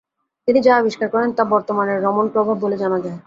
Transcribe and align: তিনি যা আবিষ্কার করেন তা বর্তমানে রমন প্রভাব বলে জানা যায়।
তিনি 0.47 0.59
যা 0.61 0.73
আবিষ্কার 0.77 1.07
করেন 1.09 1.29
তা 1.37 1.43
বর্তমানে 1.53 1.93
রমন 1.97 2.25
প্রভাব 2.33 2.55
বলে 2.63 2.75
জানা 2.77 2.97
যায়। 2.99 3.17